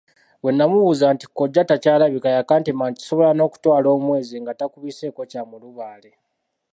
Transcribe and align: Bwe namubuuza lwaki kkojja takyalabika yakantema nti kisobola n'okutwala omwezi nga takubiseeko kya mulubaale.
Bwe 0.41 0.51
namubuuza 0.53 1.05
lwaki 1.07 1.25
kkojja 1.29 1.61
takyalabika 1.69 2.29
yakantema 2.37 2.83
nti 2.87 2.99
kisobola 3.01 3.31
n'okutwala 3.33 3.87
omwezi 3.95 4.35
nga 4.43 4.53
takubiseeko 4.59 5.21
kya 5.31 5.41
mulubaale. 5.49 6.11